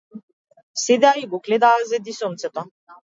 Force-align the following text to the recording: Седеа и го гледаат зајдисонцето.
Седеа 0.83 1.11
и 1.23 1.27
го 1.33 1.39
гледаат 1.49 1.85
зајдисонцето. 1.91 2.65